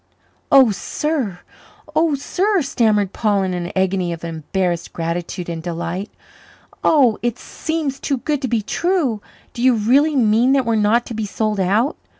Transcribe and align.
"Oh, 0.51 0.71
sir! 0.71 1.41
oh, 1.95 2.15
sir!" 2.15 2.63
stammered 2.63 3.13
Paul 3.13 3.43
in 3.43 3.53
an 3.53 3.71
agony 3.75 4.11
of 4.11 4.23
embarrassed 4.23 4.93
gratitude 4.93 5.47
and 5.47 5.61
delight. 5.61 6.09
"Oh, 6.83 7.19
it 7.21 7.37
seems 7.37 7.99
too 7.99 8.17
good 8.17 8.41
to 8.41 8.47
be 8.47 8.63
true. 8.63 9.21
Do 9.53 9.61
you 9.61 9.75
really 9.75 10.15
mean 10.15 10.53
that 10.53 10.65
we're 10.65 10.73
not 10.75 11.05
to 11.05 11.13
be 11.13 11.27
sold 11.27 11.59
out? 11.59 11.97